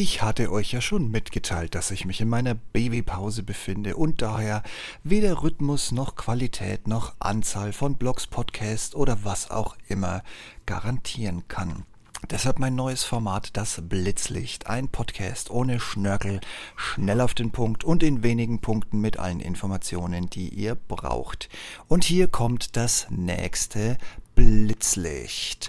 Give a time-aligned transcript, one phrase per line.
[0.00, 4.62] Ich hatte euch ja schon mitgeteilt, dass ich mich in meiner Babypause befinde und daher
[5.02, 10.22] weder Rhythmus noch Qualität noch Anzahl von Blogs, Podcasts oder was auch immer
[10.66, 11.82] garantieren kann.
[12.30, 14.68] Deshalb mein neues Format, das Blitzlicht.
[14.68, 16.40] Ein Podcast ohne Schnörkel,
[16.76, 21.48] schnell auf den Punkt und in wenigen Punkten mit allen Informationen, die ihr braucht.
[21.88, 23.98] Und hier kommt das nächste
[24.38, 25.68] Blitzlicht.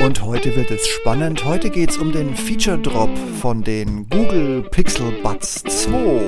[0.00, 1.44] Und heute wird es spannend.
[1.44, 3.10] Heute geht es um den Feature Drop
[3.42, 6.22] von den Google Pixel Buds 2.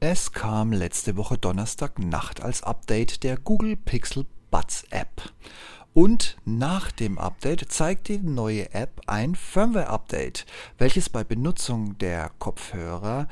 [0.00, 5.22] Es kam letzte Woche Donnerstagnacht als Update der Google Pixel Buds App.
[5.94, 10.44] Und nach dem Update zeigt die neue App ein Firmware-Update,
[10.76, 13.28] welches bei Benutzung der Kopfhörer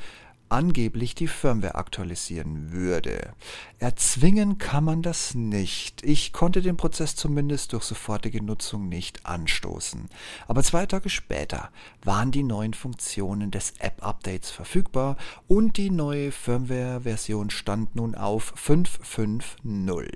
[0.47, 3.33] angeblich die Firmware aktualisieren würde.
[3.79, 6.03] Erzwingen kann man das nicht.
[6.05, 10.07] Ich konnte den Prozess zumindest durch sofortige Nutzung nicht anstoßen.
[10.47, 11.69] Aber zwei Tage später
[12.03, 20.07] waren die neuen Funktionen des App-Updates verfügbar und die neue Firmware-Version stand nun auf 5.5.0.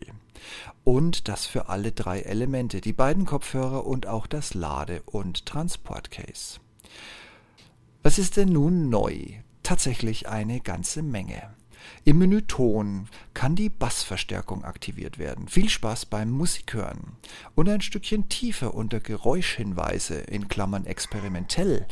[0.83, 6.59] Und das für alle drei Elemente, die beiden Kopfhörer und auch das Lade- und Transportcase.
[8.03, 9.25] Was ist denn nun neu?
[9.63, 11.55] Tatsächlich eine ganze Menge.
[12.03, 15.47] Im Menü Ton kann die Bassverstärkung aktiviert werden.
[15.47, 17.17] Viel Spaß beim Musikhören.
[17.55, 21.87] Und ein Stückchen tiefer unter Geräuschhinweise in Klammern experimentell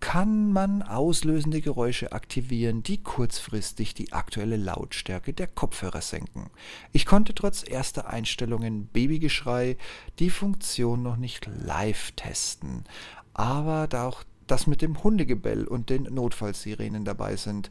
[0.00, 6.50] kann man auslösende Geräusche aktivieren, die kurzfristig die aktuelle Lautstärke der Kopfhörer senken.
[6.92, 9.76] Ich konnte trotz erster Einstellungen Babygeschrei
[10.18, 12.84] die Funktion noch nicht live testen,
[13.34, 17.70] aber da auch das mit dem Hundegebell und den Notfallsirenen dabei sind.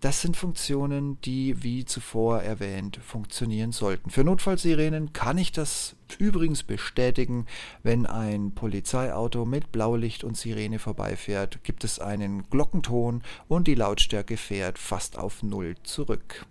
[0.00, 4.10] Das sind Funktionen, die, wie zuvor erwähnt, funktionieren sollten.
[4.10, 7.46] Für Notfallsirenen kann ich das übrigens bestätigen.
[7.82, 14.36] Wenn ein Polizeiauto mit Blaulicht und Sirene vorbeifährt, gibt es einen Glockenton und die Lautstärke
[14.36, 16.46] fährt fast auf Null zurück.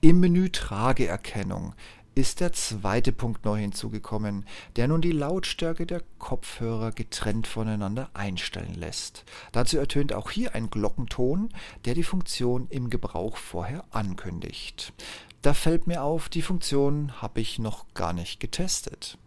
[0.00, 1.74] Im Menü Trageerkennung
[2.14, 4.44] ist der zweite Punkt neu hinzugekommen,
[4.76, 9.24] der nun die Lautstärke der Kopfhörer getrennt voneinander einstellen lässt.
[9.52, 11.48] Dazu ertönt auch hier ein Glockenton,
[11.84, 14.92] der die Funktion im Gebrauch vorher ankündigt.
[15.40, 19.18] Da fällt mir auf, die Funktion habe ich noch gar nicht getestet.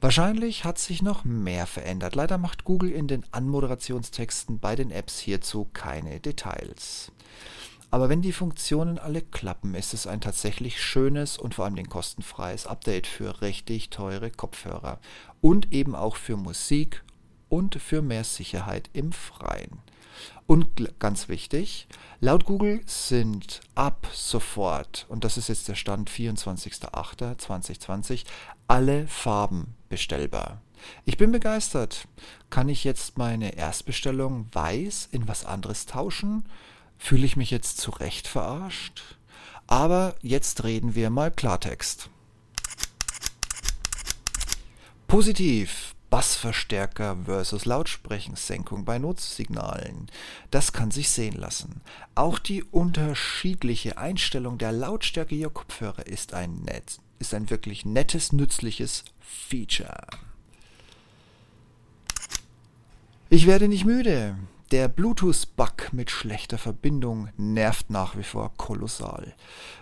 [0.00, 2.14] Wahrscheinlich hat sich noch mehr verändert.
[2.14, 7.10] Leider macht Google in den Anmoderationstexten bei den Apps hierzu keine Details.
[7.90, 12.66] Aber wenn die Funktionen alle klappen, ist es ein tatsächlich schönes und vor allem kostenfreies
[12.66, 14.98] Update für richtig teure Kopfhörer
[15.40, 17.04] und eben auch für Musik
[17.48, 19.78] und für mehr Sicherheit im Freien.
[20.46, 21.86] Und ganz wichtig,
[22.20, 28.24] laut Google sind ab sofort, und das ist jetzt der Stand 24.08.2020,
[28.68, 30.60] alle Farben bestellbar.
[31.04, 32.06] Ich bin begeistert.
[32.50, 36.44] Kann ich jetzt meine Erstbestellung weiß in was anderes tauschen?
[36.98, 39.02] Fühle ich mich jetzt zu Recht verarscht?
[39.66, 42.08] Aber jetzt reden wir mal Klartext.
[45.06, 45.94] Positiv.
[46.08, 50.06] Bassverstärker versus Lautsprechenssenkung bei Notsignalen.
[50.50, 51.80] Das kann sich sehen lassen.
[52.14, 58.32] Auch die unterschiedliche Einstellung der Lautstärke Ihrer Kopfhörer ist ein, net, ist ein wirklich nettes,
[58.32, 60.06] nützliches Feature.
[63.28, 64.36] Ich werde nicht müde.
[64.72, 69.36] Der Bluetooth-Bug mit schlechter Verbindung nervt nach wie vor kolossal.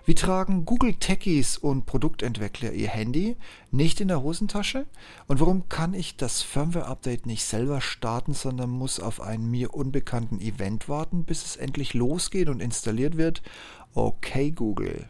[0.05, 3.39] Wie tragen Google Techies und Produktentwickler ihr Handy
[3.71, 4.85] nicht in der Hosentasche?
[5.27, 10.39] Und warum kann ich das Firmware-Update nicht selber starten, sondern muss auf einen mir unbekannten
[10.39, 13.41] Event warten, bis es endlich losgeht und installiert wird?
[13.95, 15.09] Okay, Google.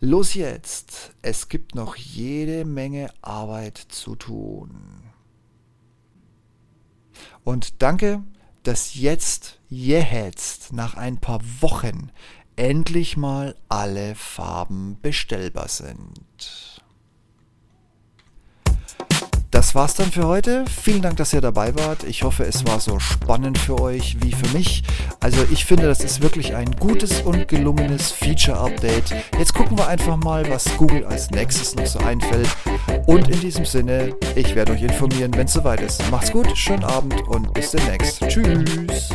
[0.00, 1.14] Los jetzt!
[1.22, 5.04] Es gibt noch jede Menge Arbeit zu tun.
[7.44, 8.24] Und danke
[8.64, 12.10] dass jetzt, jetzt, nach ein paar Wochen,
[12.56, 16.73] endlich mal alle Farben bestellbar sind.
[19.74, 20.64] Das war's dann für heute.
[20.66, 22.04] Vielen Dank, dass ihr dabei wart.
[22.04, 24.84] Ich hoffe, es war so spannend für euch wie für mich.
[25.18, 29.12] Also ich finde, das ist wirklich ein gutes und gelungenes Feature-Update.
[29.36, 32.48] Jetzt gucken wir einfach mal, was Google als nächstes noch so einfällt.
[33.06, 36.08] Und in diesem Sinne, ich werde euch informieren, wenn es soweit ist.
[36.08, 38.20] Macht's gut, schönen Abend und bis demnächst.
[38.28, 39.10] Tschüss.